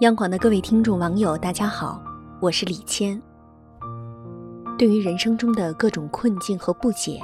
[0.00, 2.02] 央广的各位听众网友，大家好，
[2.38, 3.18] 我是李谦。
[4.76, 7.18] 对于人生中的各种困境和不解，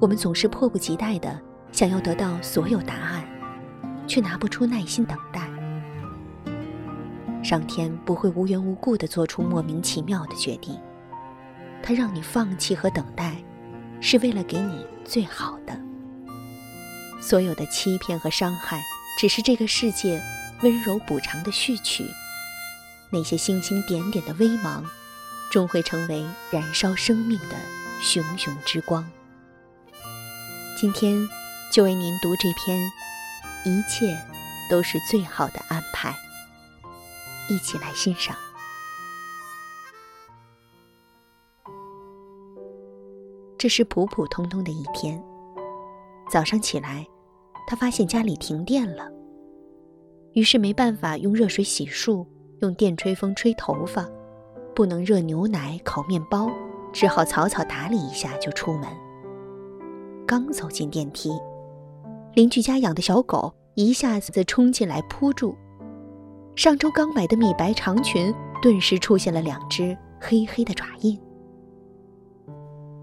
[0.00, 1.36] 我们总是迫不及待的
[1.72, 3.24] 想要得到所有答案，
[4.06, 5.50] 却拿不出耐心等待。
[7.42, 10.78] 上天不会无缘无故的做出莫名其妙的决定，
[11.82, 13.34] 他让你放弃和等待，
[14.00, 15.76] 是为了给你最好的。
[17.20, 18.80] 所有的欺骗和伤害，
[19.18, 20.22] 只是这个世界
[20.62, 22.04] 温柔补偿的序曲。
[23.10, 24.84] 那些星星点点的微芒，
[25.50, 27.56] 终会成为燃烧生命的
[28.00, 29.08] 熊熊之光。
[30.78, 31.28] 今天
[31.72, 32.78] 就为您读这篇，
[33.64, 34.16] 一切
[34.70, 36.14] 都是最好的安排。
[37.48, 38.36] 一起来欣赏。
[43.58, 45.22] 这是普普通通的一天。
[46.30, 47.06] 早上起来，
[47.66, 49.10] 他发现家里停电了，
[50.32, 52.24] 于是没办法用热水洗漱，
[52.60, 54.08] 用电吹风吹头发，
[54.74, 56.48] 不能热牛奶、烤面包，
[56.92, 58.88] 只好草草打理一下就出门。
[60.26, 61.32] 刚走进电梯，
[62.34, 65.56] 邻居家养的小狗一下子冲进来扑住。
[66.54, 71.18] 上周刚买的米白长裙，顿时出现了两只黑黑的爪印。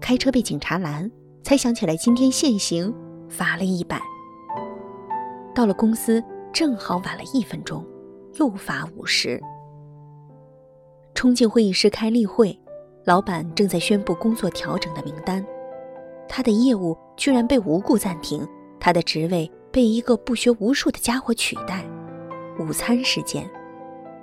[0.00, 1.10] 开车被警察拦，
[1.42, 2.94] 才想起来今天限行，
[3.28, 4.00] 罚了一百。
[5.54, 6.22] 到了公司，
[6.58, 7.86] 正好晚了一分钟，
[8.40, 9.40] 又罚五十。
[11.14, 12.58] 冲进会议室开例会，
[13.04, 15.46] 老板正在宣布工作调整的名单，
[16.28, 18.44] 他的业务居然被无故暂停，
[18.80, 21.84] 他的职位被一个不学无术的家伙取代。
[22.58, 23.48] 午餐时间，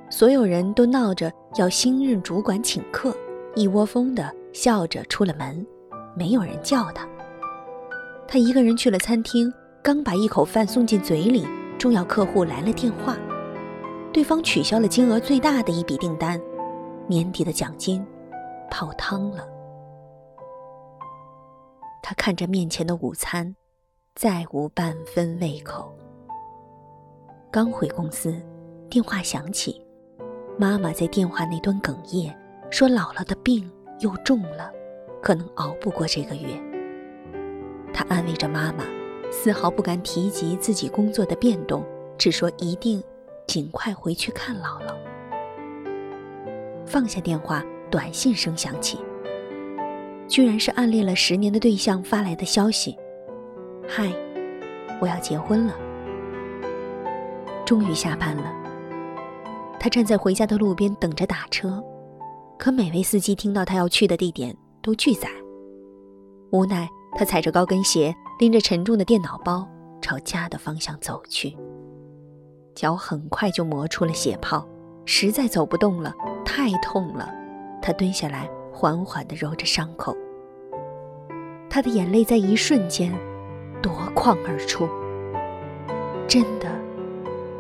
[0.10, 3.16] 所有人都闹着要新任主管请客，
[3.56, 5.66] 一窝蜂的笑着出了门，
[6.18, 7.08] 没有人叫他。
[8.28, 9.50] 他一个人去了餐厅，
[9.82, 11.48] 刚把一口饭送进嘴里，
[11.78, 13.18] 重要客户来了电话，
[14.12, 16.42] 对方取消了金额最大的一笔订单，
[17.08, 18.06] 年底的奖金
[18.72, 19.48] 泡汤了。
[22.02, 23.56] 他看着面前的午餐，
[24.16, 25.94] 再无半分胃口。
[27.52, 28.36] 刚回公司，
[28.90, 29.86] 电话响起，
[30.58, 32.36] 妈妈在电话那端哽咽，
[32.70, 34.72] 说姥姥的病又重了，
[35.22, 36.50] 可能熬不过这个月。
[37.94, 38.84] 他安慰着妈妈，
[39.32, 41.84] 丝毫不敢提及自己工作的变动，
[42.18, 43.04] 只说一定
[43.48, 44.96] 尽快回去看姥姥。
[46.86, 49.00] 放下电话，短信声响起，
[50.28, 52.96] 居然是暗恋了十年的对象发来的消息
[53.88, 54.12] ：“嗨，
[55.00, 55.76] 我要结婚了。”
[57.66, 58.54] 终于下班了，
[59.80, 61.84] 他站在回家的路边等着打车，
[62.58, 65.28] 可每位司机听到他要去的地点都拒载。
[66.52, 66.88] 无奈，
[67.18, 69.68] 他踩着高跟鞋，拎着沉重的电脑包
[70.02, 71.56] 朝家的方向走去。
[72.74, 74.68] 脚很快就磨出了血泡，
[75.06, 76.14] 实在走不动了，
[76.44, 77.34] 太痛了。
[77.82, 80.16] 他蹲下来，缓缓地揉着伤口。
[81.70, 83.14] 他的眼泪在一瞬间
[83.82, 84.88] 夺眶而出，
[86.28, 86.70] 真的。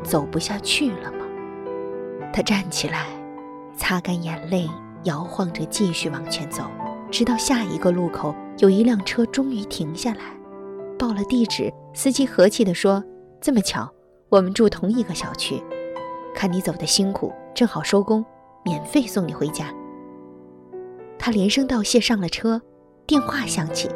[0.03, 1.25] 走不下去了吗？
[2.31, 3.07] 他站起来，
[3.75, 4.69] 擦干眼泪，
[5.05, 6.63] 摇晃着继续往前走，
[7.09, 10.19] 直到下一个路口，有一辆车终于停下来，
[10.97, 11.71] 报了地址。
[11.93, 13.03] 司机和气地说
[13.39, 13.89] ：“这么巧，
[14.29, 15.61] 我们住同一个小区，
[16.33, 18.25] 看你走的辛苦，正好收工，
[18.63, 19.73] 免费送你回家。”
[21.17, 22.61] 他连声道谢，上了车。
[23.07, 23.89] 电话响起，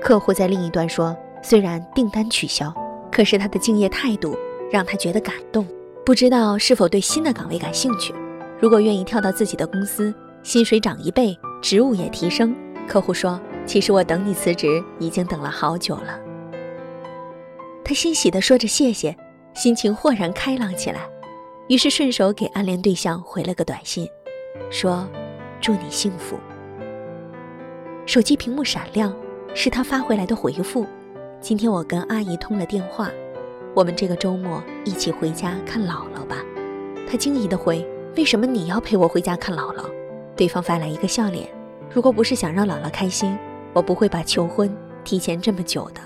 [0.00, 2.72] 客户在另一端说：“虽然订单取消，
[3.10, 4.36] 可是他的敬业态度。”
[4.68, 5.64] 让他觉得感动，
[6.04, 8.12] 不知道是否对新的岗位感兴趣。
[8.58, 10.12] 如果愿意跳到自己的公司，
[10.42, 12.52] 薪水涨一倍，职务也提升。
[12.88, 16.18] 客户说：“其实我等你辞职已经等了好久了。”
[17.84, 19.16] 他欣喜地说着谢谢，
[19.54, 21.00] 心情豁然开朗起来。
[21.68, 24.08] 于是顺手给暗恋对象回了个短信，
[24.70, 25.08] 说
[25.60, 26.38] ：“祝你幸福。”
[28.06, 29.12] 手机屏幕闪亮，
[29.52, 30.86] 是他发回来的回复
[31.40, 33.10] ：“今天我跟阿姨通了电话。”
[33.74, 36.36] 我们这个周末一起回家看姥姥吧。
[37.06, 37.84] 他惊疑地回
[38.16, 39.84] ：“为什么你要陪我回家看姥姥？”
[40.34, 41.48] 对方发来一个笑脸
[41.92, 43.36] ：“如果不是想让姥姥开心，
[43.76, 44.74] 我不会把求婚
[45.04, 46.00] 提前这么久的。”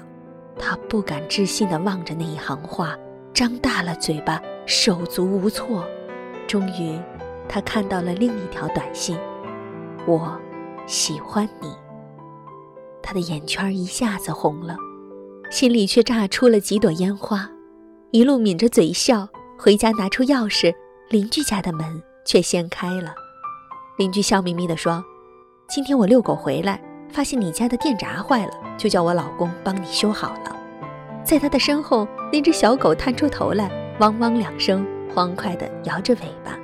[0.59, 2.95] 他不敢置信地望着那一行话，
[3.33, 5.87] 张大了嘴巴，手足无措。
[6.47, 7.01] 终于，
[7.49, 9.17] 他看到了另一条短信
[10.07, 10.39] ：“我
[10.87, 11.73] 喜欢你。”
[13.03, 14.77] 他的眼圈一下子红了，
[15.51, 17.51] 心里却炸出了几朵烟花。
[18.11, 19.27] 一路抿着嘴笑，
[19.57, 20.75] 回家拿出钥匙，
[21.09, 23.15] 邻居家的门却掀开了。
[23.97, 25.03] 邻居笑眯眯地说
[25.71, 30.57] ：“今天我遛狗回来，发现你家的电闸坏了，就叫我老公帮你修好了。”
[31.23, 33.71] 在他的身后，那只小狗探出头来，
[34.01, 36.59] 汪汪两声，欢快地摇着尾巴。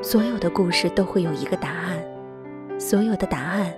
[0.00, 1.98] 所有的故事都会有一个答案，
[2.78, 3.74] 所有的答案，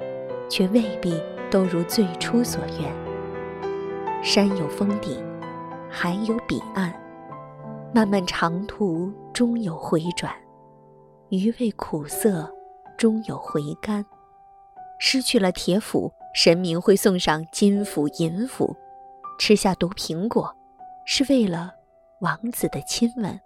[0.48, 2.92] 却未必都如最初所愿。
[4.22, 5.16] 山有峰顶，
[5.88, 6.92] 海有彼岸，
[7.94, 10.30] 漫漫长途终有回转，
[11.30, 12.48] 余味苦涩
[12.98, 14.04] 终有回甘。
[15.02, 18.76] 失去了铁斧，神明会送上金斧银斧；
[19.38, 20.54] 吃下毒苹果，
[21.06, 21.72] 是为了
[22.20, 23.40] 王子的亲吻。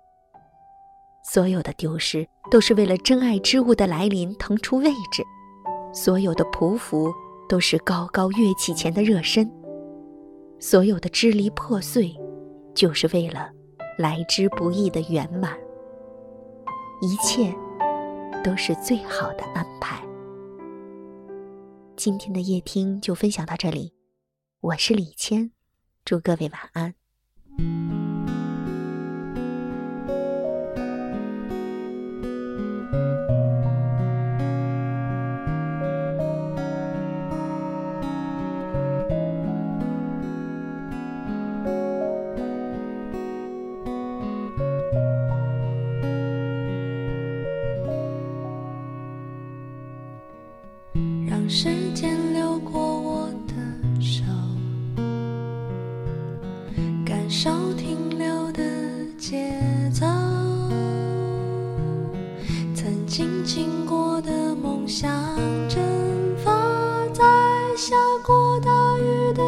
[1.22, 5.22] 所有的丢失，都是为了真爱之物的来临腾出位置；
[5.94, 7.10] 所有的匍匐，
[7.48, 9.46] 都是高高跃起前的热身；
[10.58, 12.14] 所有的支离破碎，
[12.74, 13.48] 就是为了
[13.96, 15.56] 来之不易的圆满。
[17.00, 17.54] 一切，
[18.42, 20.03] 都是最好的安排。
[22.04, 23.94] 今天的夜听就分享到这里，
[24.60, 25.52] 我是李谦，
[26.04, 26.94] 祝各位晚安。
[68.24, 69.44] 过大雨的